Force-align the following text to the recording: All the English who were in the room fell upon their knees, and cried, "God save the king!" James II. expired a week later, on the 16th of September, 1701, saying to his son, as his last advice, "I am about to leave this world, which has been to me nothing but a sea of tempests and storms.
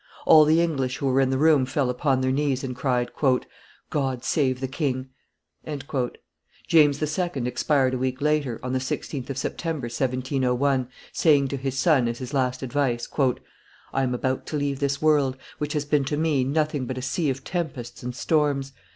All 0.25 0.45
the 0.45 0.59
English 0.59 0.97
who 0.97 1.05
were 1.05 1.21
in 1.21 1.29
the 1.29 1.37
room 1.37 1.63
fell 1.67 1.87
upon 1.87 2.21
their 2.21 2.31
knees, 2.31 2.63
and 2.63 2.75
cried, 2.75 3.11
"God 3.91 4.23
save 4.23 4.59
the 4.59 4.67
king!" 4.67 5.09
James 5.63 7.03
II. 7.19 7.31
expired 7.47 7.93
a 7.93 7.99
week 7.99 8.19
later, 8.19 8.59
on 8.63 8.73
the 8.73 8.79
16th 8.79 9.29
of 9.29 9.37
September, 9.37 9.85
1701, 9.85 10.89
saying 11.13 11.49
to 11.49 11.55
his 11.57 11.77
son, 11.77 12.07
as 12.07 12.17
his 12.17 12.33
last 12.33 12.63
advice, 12.63 13.07
"I 13.93 14.01
am 14.01 14.15
about 14.15 14.47
to 14.47 14.57
leave 14.57 14.79
this 14.79 15.03
world, 15.03 15.37
which 15.59 15.73
has 15.73 15.85
been 15.85 16.05
to 16.05 16.17
me 16.17 16.43
nothing 16.43 16.87
but 16.87 16.97
a 16.97 17.03
sea 17.03 17.29
of 17.29 17.43
tempests 17.43 18.01
and 18.01 18.15
storms. 18.15 18.73